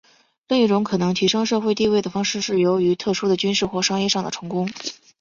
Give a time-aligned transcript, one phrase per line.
[0.47, 4.67] 另一种可能提升社会地位的方式是由于特殊的军事或商业上的成功。